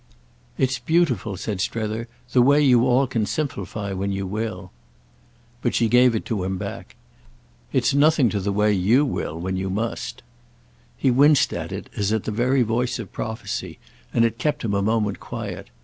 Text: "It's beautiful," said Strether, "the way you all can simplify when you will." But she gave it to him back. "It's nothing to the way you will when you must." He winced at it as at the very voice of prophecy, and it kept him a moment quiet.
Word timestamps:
"It's 0.57 0.79
beautiful," 0.79 1.37
said 1.37 1.61
Strether, 1.61 2.07
"the 2.31 2.41
way 2.41 2.59
you 2.59 2.87
all 2.87 3.05
can 3.05 3.27
simplify 3.27 3.93
when 3.93 4.11
you 4.11 4.25
will." 4.25 4.71
But 5.61 5.75
she 5.75 5.87
gave 5.87 6.15
it 6.15 6.25
to 6.25 6.43
him 6.43 6.57
back. 6.57 6.95
"It's 7.71 7.93
nothing 7.93 8.27
to 8.29 8.39
the 8.39 8.51
way 8.51 8.73
you 8.73 9.05
will 9.05 9.39
when 9.39 9.57
you 9.57 9.69
must." 9.69 10.23
He 10.97 11.11
winced 11.11 11.53
at 11.53 11.71
it 11.71 11.87
as 11.95 12.11
at 12.11 12.23
the 12.23 12.31
very 12.31 12.63
voice 12.63 12.97
of 12.97 13.11
prophecy, 13.13 13.77
and 14.11 14.25
it 14.25 14.39
kept 14.39 14.65
him 14.65 14.73
a 14.73 14.81
moment 14.81 15.19
quiet. 15.19 15.69